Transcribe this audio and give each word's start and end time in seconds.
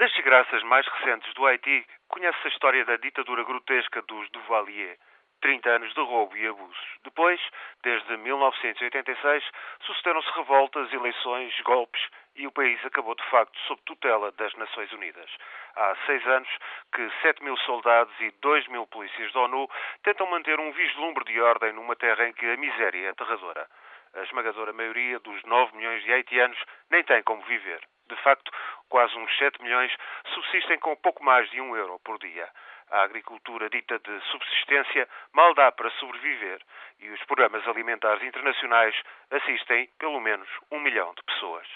Das 0.00 0.10
desgraças 0.12 0.62
mais 0.62 0.86
recentes 0.86 1.30
do 1.34 1.44
Haiti, 1.44 1.86
conhece-se 2.08 2.46
a 2.46 2.50
história 2.50 2.86
da 2.86 2.96
ditadura 2.96 3.44
grotesca 3.44 4.00
dos 4.00 4.30
Duvalier. 4.30 4.96
30 5.42 5.68
anos 5.68 5.92
de 5.92 6.00
roubo 6.00 6.34
e 6.38 6.46
abusos. 6.46 6.98
Depois, 7.04 7.38
desde 7.82 8.16
1986, 8.16 9.44
sucederam-se 9.82 10.30
revoltas, 10.30 10.90
eleições, 10.90 11.54
golpes 11.60 12.00
e 12.34 12.46
o 12.46 12.50
país 12.50 12.82
acabou 12.82 13.14
de 13.14 13.22
facto 13.28 13.58
sob 13.66 13.78
tutela 13.84 14.32
das 14.32 14.54
Nações 14.54 14.90
Unidas. 14.92 15.30
Há 15.76 15.94
seis 16.06 16.26
anos 16.28 16.48
que 16.94 17.10
7 17.20 17.44
mil 17.44 17.58
soldados 17.58 18.18
e 18.20 18.30
2 18.40 18.68
mil 18.68 18.86
polícias 18.86 19.30
da 19.34 19.40
ONU 19.40 19.68
tentam 20.02 20.26
manter 20.28 20.58
um 20.58 20.72
vislumbre 20.72 21.24
de 21.26 21.38
ordem 21.42 21.74
numa 21.74 21.94
terra 21.94 22.26
em 22.26 22.32
que 22.32 22.46
a 22.46 22.56
miséria 22.56 23.08
é 23.08 23.10
aterradora. 23.10 23.68
A 24.14 24.22
esmagadora 24.22 24.72
maioria 24.72 25.18
dos 25.18 25.42
9 25.42 25.76
milhões 25.76 26.02
de 26.04 26.10
haitianos 26.10 26.58
nem 26.90 27.04
tem 27.04 27.22
como 27.22 27.42
viver. 27.42 27.82
De 28.10 28.16
facto, 28.16 28.50
quase 28.88 29.16
uns 29.16 29.38
7 29.38 29.62
milhões 29.62 29.92
subsistem 30.34 30.78
com 30.80 30.96
pouco 30.96 31.22
mais 31.22 31.48
de 31.50 31.60
um 31.60 31.76
euro 31.76 31.98
por 32.00 32.18
dia. 32.18 32.48
A 32.90 33.02
agricultura 33.02 33.70
dita 33.70 34.00
de 34.00 34.20
subsistência 34.32 35.08
mal 35.32 35.54
dá 35.54 35.70
para 35.70 35.90
sobreviver 35.90 36.60
e 36.98 37.08
os 37.10 37.22
programas 37.24 37.66
alimentares 37.68 38.22
internacionais 38.22 38.94
assistem 39.30 39.88
pelo 39.98 40.20
menos 40.20 40.48
um 40.72 40.80
milhão 40.80 41.14
de 41.14 41.22
pessoas. 41.22 41.66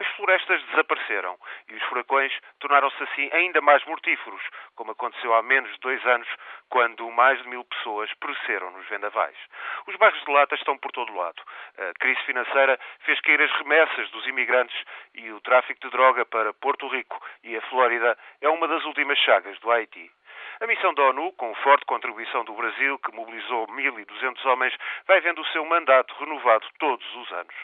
As 0.00 0.06
florestas 0.16 0.62
desapareceram 0.64 1.38
e 1.68 1.74
os 1.74 1.82
furacões 1.84 2.32
tornaram-se 2.58 3.00
assim 3.02 3.30
ainda 3.32 3.60
mais 3.60 3.84
mortíferos, 3.84 4.42
como 4.74 4.90
aconteceu 4.90 5.34
há 5.34 5.42
menos 5.42 5.72
de 5.72 5.78
dois 5.78 6.04
anos, 6.04 6.28
quando 6.68 7.08
mais 7.12 7.40
de 7.42 7.48
mil 7.48 7.64
pessoas 7.64 8.12
pereceram 8.14 8.70
nos 8.72 8.86
vendavais. 8.88 9.36
Os 9.86 9.94
bairros 9.96 10.22
de 10.24 10.30
lata 10.32 10.56
estão 10.56 10.76
por 10.76 10.90
todo 10.90 11.14
lado. 11.14 11.40
A 11.78 11.92
crise 12.00 12.20
financeira 12.22 12.78
fez 13.00 13.20
cair 13.20 13.40
as 13.40 13.52
remessas 13.52 14.10
dos 14.10 14.26
imigrantes 14.26 14.76
e 15.14 15.30
o 15.30 15.40
tráfico 15.40 15.80
de 15.80 15.90
droga 15.90 16.26
para 16.26 16.52
Porto 16.52 16.88
Rico 16.88 17.24
e 17.44 17.56
a 17.56 17.62
Flórida 17.62 18.18
é 18.40 18.48
uma 18.48 18.66
das 18.66 18.84
últimas 18.84 19.18
chagas 19.18 19.58
do 19.60 19.70
Haiti. 19.70 20.10
A 20.58 20.66
missão 20.66 20.94
da 20.94 21.02
ONU, 21.02 21.32
com 21.32 21.54
forte 21.56 21.84
contribuição 21.84 22.42
do 22.46 22.54
Brasil, 22.54 22.98
que 23.00 23.14
mobilizou 23.14 23.66
1.200 23.66 24.42
homens, 24.46 24.74
vai 25.06 25.20
vendo 25.20 25.42
o 25.42 25.46
seu 25.48 25.62
mandato 25.66 26.14
renovado 26.18 26.66
todos 26.78 27.04
os 27.14 27.30
anos. 27.32 27.54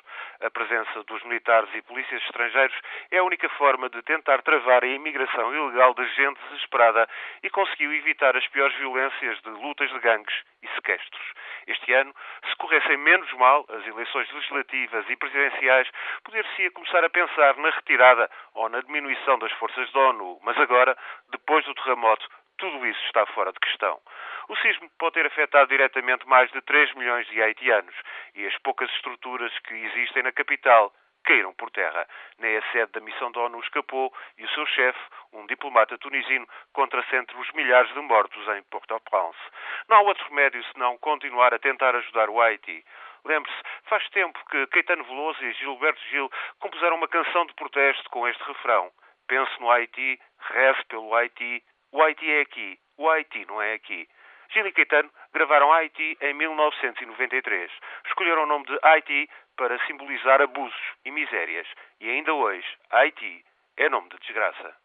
A 0.43 0.51
presença 0.51 1.03
dos 1.05 1.23
militares 1.23 1.71
e 1.75 1.81
polícias 1.81 2.23
estrangeiros 2.25 2.77
é 3.11 3.17
a 3.17 3.25
única 3.25 3.49
forma 3.51 3.89
de 3.89 4.03
tentar 4.03 4.43
travar 4.43 4.85
a 4.85 4.87
imigração 4.87 5.55
ilegal 5.55 5.95
de 5.95 6.07
gente 6.09 6.39
desesperada 6.51 7.09
e 7.43 7.49
conseguiu 7.49 7.95
evitar 7.95 8.37
as 8.37 8.47
piores 8.49 8.77
violências 8.77 9.41
de 9.41 9.49
lutas 9.49 9.91
de 9.91 9.99
gangues 9.99 10.35
e 10.63 10.69
sequestros. 10.75 11.23
Este 11.67 11.95
ano, 11.95 12.15
se 12.47 12.57
corressem 12.57 12.99
menos 12.99 13.33
mal 13.35 13.65
as 13.71 13.87
eleições 13.87 14.31
legislativas 14.33 15.09
e 15.09 15.17
presidenciais, 15.17 15.89
poder-se-ia 16.25 16.71
começar 16.73 17.03
a 17.03 17.09
pensar 17.09 17.57
na 17.57 17.71
retirada 17.71 18.31
ou 18.53 18.69
na 18.69 18.83
diminuição 18.83 19.39
das 19.39 19.53
forças 19.53 19.91
da 19.93 20.01
ONU. 20.01 20.39
Mas 20.43 20.59
agora, 20.59 20.95
depois 21.31 21.65
do 21.65 21.75
terremoto, 21.75 22.29
tudo 22.63 22.87
isso 22.87 23.05
está 23.07 23.27
fora 23.27 23.53
de 23.53 23.59
questão. 23.59 24.01
O 24.49 24.55
sismo 24.59 24.89
pode 24.97 25.15
ter 25.15 25.27
afetado 25.27 25.69
diretamente 25.69 26.25
mais 26.29 26.49
de 26.53 26.61
3 26.61 26.95
milhões 26.95 27.27
de 27.27 27.43
haitianos 27.43 27.95
e 28.37 28.47
as 28.47 28.57
poucas 28.59 28.89
estruturas 28.91 29.53
que 29.67 29.75
existem 29.75 30.23
na 30.23 30.31
capital 30.31 30.95
caíram 31.25 31.53
por 31.55 31.73
terra. 31.73 32.07
Nem 32.39 32.57
a 32.57 32.63
sede 32.71 32.93
da 32.93 33.01
missão 33.01 33.33
da 33.33 33.41
ONU 33.41 33.59
escapou 33.59 34.15
e 34.39 34.45
o 34.45 34.49
seu 34.51 34.65
chefe, 34.67 35.01
um 35.33 35.45
diplomata 35.47 35.99
tunisino, 35.99 36.47
contra-se 36.73 37.17
entre 37.17 37.37
os 37.37 37.51
milhares 37.51 37.93
de 37.95 38.01
mortos 38.01 38.47
em 38.57 38.63
Port-au-Prince. 38.71 39.41
Não 39.89 39.97
há 39.97 40.01
outro 40.03 40.29
remédio 40.29 40.63
senão 40.73 40.97
continuar 40.99 41.53
a 41.53 41.59
tentar 41.59 41.97
ajudar 41.97 42.31
o 42.31 42.41
Haiti. 42.41 42.85
Lembre-se, 43.25 43.59
faz 43.89 44.09
tempo 44.11 44.39
que 44.49 44.69
Caetano 44.69 45.03
Veloso 45.03 45.45
e 45.45 45.53
Gilberto 45.55 46.01
Gil 46.11 46.31
compuseram 46.61 46.95
uma 46.95 47.09
canção 47.09 47.45
de 47.45 47.55
protesto 47.55 48.09
com 48.11 48.29
este 48.29 48.45
refrão. 48.45 48.89
Pense 49.27 49.51
no 49.61 49.69
Haiti, 49.69 50.21
reze 50.39 50.85
pelo 50.85 51.13
Haiti, 51.13 51.65
o 51.93 52.03
Haiti 52.03 52.31
é 52.31 52.41
aqui, 52.41 52.79
o 52.97 53.09
Haiti 53.09 53.45
não 53.47 53.61
é 53.61 53.75
aqui. 53.75 54.09
Gil 54.53 54.67
e 54.67 54.73
Caetano 54.73 55.11
gravaram 55.33 55.73
Haiti 55.73 56.17
em 56.21 56.35
1993. 56.35 57.71
Escolheram 58.07 58.43
o 58.43 58.47
nome 58.47 58.67
de 58.67 58.79
Haiti 58.83 59.29
para 59.57 59.79
simbolizar 59.87 60.43
abusos 60.43 60.81
e 61.05 61.11
misérias. 61.11 61.67
E 62.01 62.11
ainda 62.11 62.35
hoje, 62.35 62.67
Haiti 62.91 63.45
é 63.77 63.89
nome 63.89 64.09
de 64.11 64.19
desgraça. 64.19 64.82